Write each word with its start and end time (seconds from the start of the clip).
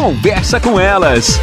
Conversa 0.00 0.58
com 0.58 0.80
elas. 0.80 1.38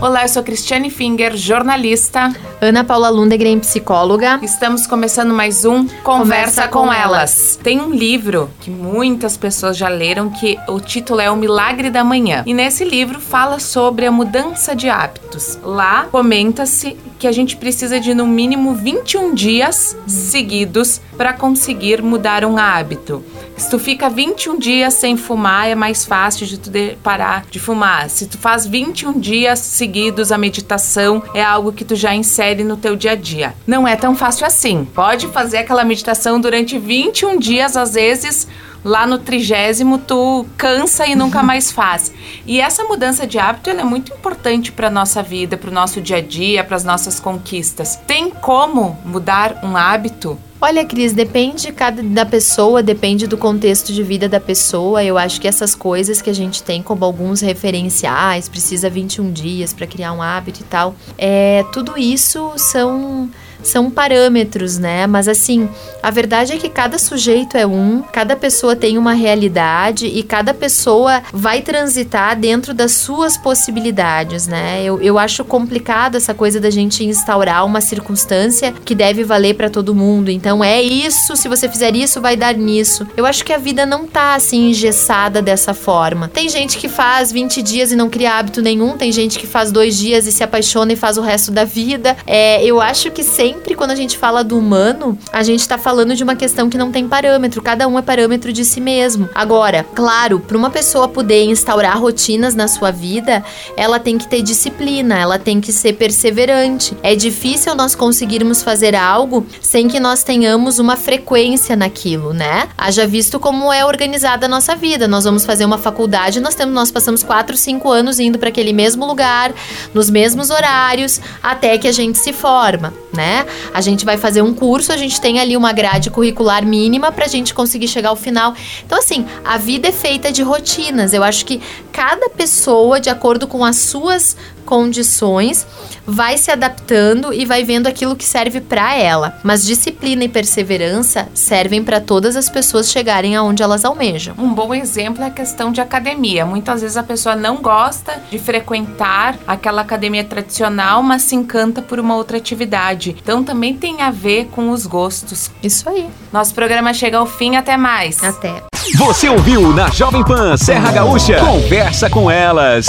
Olá, 0.00 0.22
eu 0.22 0.28
sou 0.28 0.42
Cristiane 0.42 0.88
Finger, 0.88 1.36
jornalista. 1.36 2.34
Ana 2.58 2.82
Paula 2.82 3.10
Lundegren, 3.10 3.58
psicóloga. 3.58 4.38
Estamos 4.42 4.86
começando 4.86 5.34
mais 5.34 5.66
um 5.66 5.86
Conversa, 5.86 6.02
Conversa 6.02 6.68
com, 6.68 6.78
com 6.86 6.92
elas. 6.92 7.04
elas. 7.04 7.60
Tem 7.62 7.80
um 7.82 7.90
livro 7.90 8.48
que 8.60 8.70
muitas 8.70 9.36
pessoas 9.36 9.76
já 9.76 9.90
leram 9.90 10.30
que 10.30 10.58
o 10.68 10.80
título 10.80 11.20
é 11.20 11.30
O 11.30 11.36
Milagre 11.36 11.90
da 11.90 12.02
Manhã. 12.02 12.42
E 12.46 12.54
nesse 12.54 12.82
livro 12.82 13.20
fala 13.20 13.60
sobre 13.60 14.06
a 14.06 14.10
mudança 14.10 14.74
de 14.74 14.88
hábitos. 14.88 15.58
Lá 15.62 16.06
comenta-se 16.10 16.96
que 17.18 17.26
a 17.26 17.32
gente 17.32 17.56
precisa 17.56 18.00
de 18.00 18.14
no 18.14 18.26
mínimo 18.26 18.74
21 18.74 19.34
dias 19.34 19.94
seguidos 20.06 20.98
para 21.18 21.34
conseguir 21.34 22.02
mudar 22.02 22.46
um 22.46 22.56
hábito. 22.56 23.22
Se 23.54 23.68
tu 23.68 23.78
fica 23.78 24.08
21 24.08 24.58
dias 24.58 24.94
sem 24.94 25.18
fumar, 25.18 25.68
é 25.68 25.74
mais 25.74 26.06
fácil 26.06 26.46
de 26.46 26.58
tu 26.58 26.70
parar 27.02 27.44
de 27.50 27.58
fumar. 27.58 28.08
Se 28.08 28.26
tu 28.26 28.38
faz 28.38 28.64
21 28.64 29.20
dias 29.20 29.58
seguidos 29.58 29.89
a 30.32 30.38
meditação, 30.38 31.22
é 31.34 31.42
algo 31.42 31.72
que 31.72 31.84
tu 31.84 31.94
já 31.94 32.14
insere 32.14 32.62
no 32.64 32.76
teu 32.76 32.96
dia 32.96 33.12
a 33.12 33.14
dia. 33.14 33.54
Não 33.66 33.86
é 33.86 33.96
tão 33.96 34.14
fácil 34.14 34.46
assim. 34.46 34.86
Pode 34.94 35.28
fazer 35.28 35.58
aquela 35.58 35.84
meditação 35.84 36.40
durante 36.40 36.78
21 36.78 37.38
dias, 37.38 37.76
às 37.76 37.94
vezes 37.94 38.46
lá 38.84 39.06
no 39.06 39.18
trigésimo 39.18 39.98
tu 39.98 40.46
cansa 40.56 41.06
e 41.06 41.14
nunca 41.14 41.42
mais 41.42 41.70
faz. 41.70 42.12
E 42.46 42.60
essa 42.60 42.84
mudança 42.84 43.26
de 43.26 43.38
hábito 43.38 43.70
é 43.70 43.84
muito 43.84 44.12
importante 44.12 44.72
para 44.72 44.90
nossa 44.90 45.22
vida, 45.22 45.56
para 45.56 45.70
o 45.70 45.74
nosso 45.74 46.00
dia 46.00 46.16
a 46.16 46.20
dia, 46.20 46.64
para 46.64 46.76
as 46.76 46.84
nossas 46.84 47.20
conquistas. 47.20 47.96
Tem 48.06 48.30
como 48.30 48.98
mudar 49.04 49.60
um 49.62 49.76
hábito? 49.76 50.38
Olha, 50.62 50.84
Cris, 50.84 51.14
depende 51.14 51.72
cada, 51.72 52.02
da 52.02 52.26
pessoa, 52.26 52.82
depende 52.82 53.26
do 53.26 53.38
contexto 53.38 53.94
de 53.94 54.02
vida 54.02 54.28
da 54.28 54.38
pessoa. 54.38 55.02
Eu 55.02 55.16
acho 55.16 55.40
que 55.40 55.48
essas 55.48 55.74
coisas 55.74 56.20
que 56.20 56.28
a 56.28 56.34
gente 56.34 56.62
tem 56.62 56.82
como 56.82 57.02
alguns 57.02 57.40
referenciais, 57.40 58.46
precisa 58.46 58.90
21 58.90 59.32
dias 59.32 59.72
para 59.72 59.86
criar 59.86 60.12
um 60.12 60.20
hábito 60.20 60.60
e 60.60 60.64
tal, 60.64 60.94
é, 61.16 61.64
tudo 61.72 61.96
isso 61.96 62.52
são 62.56 63.30
são 63.62 63.90
parâmetros, 63.90 64.78
né? 64.78 65.06
Mas 65.06 65.28
assim, 65.28 65.68
a 66.02 66.10
verdade 66.10 66.52
é 66.52 66.56
que 66.56 66.68
cada 66.68 66.98
sujeito 66.98 67.56
é 67.56 67.66
um, 67.66 68.02
cada 68.12 68.36
pessoa 68.36 68.74
tem 68.74 68.96
uma 68.96 69.12
realidade 69.12 70.06
e 70.06 70.22
cada 70.22 70.54
pessoa 70.54 71.22
vai 71.32 71.62
transitar 71.62 72.38
dentro 72.38 72.72
das 72.72 72.92
suas 72.92 73.36
possibilidades, 73.36 74.46
né? 74.46 74.82
Eu, 74.82 75.00
eu 75.00 75.18
acho 75.18 75.44
complicado 75.44 76.16
essa 76.16 76.34
coisa 76.34 76.60
da 76.60 76.70
gente 76.70 77.04
instaurar 77.04 77.64
uma 77.64 77.80
circunstância 77.80 78.72
que 78.84 78.94
deve 78.94 79.24
valer 79.24 79.54
para 79.54 79.70
todo 79.70 79.94
mundo. 79.94 80.30
Então 80.30 80.62
é 80.62 80.80
isso, 80.80 81.36
se 81.36 81.48
você 81.48 81.68
fizer 81.68 81.94
isso, 81.94 82.20
vai 82.20 82.36
dar 82.36 82.54
nisso. 82.54 83.06
Eu 83.16 83.26
acho 83.26 83.44
que 83.44 83.52
a 83.52 83.58
vida 83.58 83.84
não 83.84 84.06
tá 84.06 84.34
assim 84.34 84.70
engessada 84.70 85.42
dessa 85.42 85.74
forma. 85.74 86.28
Tem 86.28 86.48
gente 86.48 86.78
que 86.78 86.88
faz 86.88 87.30
20 87.32 87.62
dias 87.62 87.92
e 87.92 87.96
não 87.96 88.08
cria 88.08 88.34
hábito 88.34 88.62
nenhum, 88.62 88.96
tem 88.96 89.12
gente 89.12 89.38
que 89.38 89.46
faz 89.46 89.70
dois 89.70 89.98
dias 89.98 90.26
e 90.26 90.32
se 90.32 90.42
apaixona 90.42 90.92
e 90.92 90.96
faz 90.96 91.18
o 91.18 91.22
resto 91.22 91.50
da 91.50 91.64
vida. 91.64 92.16
É, 92.26 92.64
eu 92.64 92.80
acho 92.80 93.10
que 93.10 93.22
sem 93.22 93.49
sempre 93.50 93.74
quando 93.74 93.90
a 93.90 93.96
gente 93.96 94.16
fala 94.16 94.44
do 94.44 94.56
humano, 94.56 95.18
a 95.32 95.42
gente 95.42 95.66
tá 95.66 95.76
falando 95.76 96.14
de 96.14 96.22
uma 96.22 96.36
questão 96.36 96.70
que 96.70 96.78
não 96.78 96.92
tem 96.92 97.08
parâmetro, 97.08 97.60
cada 97.60 97.88
um 97.88 97.98
é 97.98 98.02
parâmetro 98.02 98.52
de 98.52 98.64
si 98.64 98.80
mesmo. 98.80 99.28
Agora, 99.34 99.84
claro, 99.92 100.38
para 100.38 100.56
uma 100.56 100.70
pessoa 100.70 101.08
poder 101.08 101.42
instaurar 101.46 102.00
rotinas 102.00 102.54
na 102.54 102.68
sua 102.68 102.92
vida, 102.92 103.44
ela 103.76 103.98
tem 103.98 104.16
que 104.16 104.28
ter 104.28 104.40
disciplina, 104.42 105.18
ela 105.18 105.36
tem 105.36 105.60
que 105.60 105.72
ser 105.72 105.94
perseverante. 105.94 106.96
É 107.02 107.16
difícil 107.16 107.74
nós 107.74 107.96
conseguirmos 107.96 108.62
fazer 108.62 108.94
algo 108.94 109.44
sem 109.60 109.88
que 109.88 109.98
nós 109.98 110.22
tenhamos 110.22 110.78
uma 110.78 110.96
frequência 110.96 111.74
naquilo, 111.74 112.32
né? 112.32 112.68
Haja 112.78 113.04
visto 113.04 113.40
como 113.40 113.72
é 113.72 113.84
organizada 113.84 114.46
a 114.46 114.48
nossa 114.48 114.76
vida. 114.76 115.08
Nós 115.08 115.24
vamos 115.24 115.44
fazer 115.44 115.64
uma 115.64 115.78
faculdade, 115.78 116.38
nós 116.38 116.54
temos, 116.54 116.72
nós 116.72 116.92
passamos 116.92 117.24
4, 117.24 117.56
5 117.56 117.90
anos 117.90 118.20
indo 118.20 118.38
para 118.38 118.48
aquele 118.48 118.72
mesmo 118.72 119.04
lugar, 119.04 119.52
nos 119.92 120.08
mesmos 120.08 120.50
horários, 120.50 121.20
até 121.42 121.76
que 121.78 121.88
a 121.88 121.92
gente 121.92 122.16
se 122.16 122.32
forma, 122.32 122.94
né? 123.12 123.46
A 123.74 123.80
gente 123.80 124.04
vai 124.04 124.16
fazer 124.16 124.42
um 124.42 124.54
curso, 124.54 124.92
a 124.92 124.96
gente 124.96 125.20
tem 125.20 125.40
ali 125.40 125.56
uma 125.56 125.72
grade 125.72 126.10
curricular 126.10 126.64
mínima 126.64 127.10
para 127.10 127.24
a 127.24 127.28
gente 127.28 127.52
conseguir 127.52 127.88
chegar 127.88 128.10
ao 128.10 128.16
final. 128.16 128.54
Então, 128.84 128.98
assim, 128.98 129.26
a 129.44 129.56
vida 129.56 129.88
é 129.88 129.92
feita 129.92 130.30
de 130.30 130.42
rotinas. 130.42 131.12
Eu 131.12 131.22
acho 131.22 131.44
que 131.44 131.60
cada 131.92 132.28
pessoa, 132.30 133.00
de 133.00 133.10
acordo 133.10 133.46
com 133.46 133.64
as 133.64 133.76
suas 133.76 134.36
condições, 134.70 135.66
vai 136.06 136.38
se 136.38 136.48
adaptando 136.48 137.34
e 137.34 137.44
vai 137.44 137.64
vendo 137.64 137.88
aquilo 137.88 138.14
que 138.14 138.24
serve 138.24 138.60
para 138.60 138.94
ela. 138.94 139.36
Mas 139.42 139.66
disciplina 139.66 140.22
e 140.22 140.28
perseverança 140.28 141.26
servem 141.34 141.82
para 141.82 142.00
todas 142.00 142.36
as 142.36 142.48
pessoas 142.48 142.88
chegarem 142.88 143.34
aonde 143.34 143.64
elas 143.64 143.84
almejam. 143.84 144.36
Um 144.38 144.54
bom 144.54 144.72
exemplo 144.72 145.24
é 145.24 145.26
a 145.26 145.30
questão 145.30 145.72
de 145.72 145.80
academia. 145.80 146.46
Muitas 146.46 146.82
vezes 146.82 146.96
a 146.96 147.02
pessoa 147.02 147.34
não 147.34 147.56
gosta 147.56 148.22
de 148.30 148.38
frequentar 148.38 149.36
aquela 149.44 149.82
academia 149.82 150.22
tradicional, 150.22 151.02
mas 151.02 151.22
se 151.22 151.34
encanta 151.34 151.82
por 151.82 151.98
uma 151.98 152.14
outra 152.14 152.36
atividade. 152.36 153.16
Então 153.20 153.42
também 153.42 153.74
tem 153.74 154.02
a 154.02 154.12
ver 154.12 154.50
com 154.52 154.70
os 154.70 154.86
gostos. 154.86 155.50
Isso 155.60 155.88
aí. 155.88 156.06
Nosso 156.32 156.54
programa 156.54 156.94
chega 156.94 157.18
ao 157.18 157.26
fim, 157.26 157.56
até 157.56 157.76
mais. 157.76 158.22
Até. 158.22 158.62
Você 158.96 159.28
ouviu 159.28 159.74
na 159.74 159.90
Jovem 159.90 160.24
Pan 160.24 160.56
Serra 160.56 160.92
Gaúcha? 160.92 161.40
Conversa 161.40 162.08
com 162.08 162.30
elas. 162.30 162.86